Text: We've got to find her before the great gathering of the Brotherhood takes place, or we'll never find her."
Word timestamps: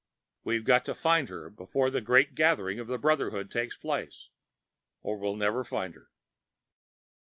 We've 0.43 0.65
got 0.65 0.83
to 0.85 0.95
find 0.95 1.29
her 1.29 1.47
before 1.51 1.91
the 1.91 2.01
great 2.01 2.33
gathering 2.33 2.79
of 2.79 2.87
the 2.87 2.97
Brotherhood 2.97 3.51
takes 3.51 3.77
place, 3.77 4.29
or 5.03 5.19
we'll 5.19 5.35
never 5.35 5.63
find 5.63 5.93
her." 5.93 6.09